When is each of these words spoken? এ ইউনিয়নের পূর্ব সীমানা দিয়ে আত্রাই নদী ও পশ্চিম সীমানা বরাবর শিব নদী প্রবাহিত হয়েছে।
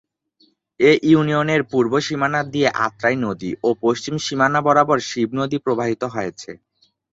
এ 0.79 0.91
ইউনিয়নের 1.05 1.61
পূর্ব 1.71 1.93
সীমানা 1.99 2.41
দিয়ে 2.53 2.69
আত্রাই 2.85 3.15
নদী 3.25 3.51
ও 3.63 3.69
পশ্চিম 3.83 4.15
সীমানা 4.25 4.59
বরাবর 4.61 4.97
শিব 5.09 5.29
নদী 5.39 5.57
প্রবাহিত 5.65 6.01
হয়েছে। 6.13 6.51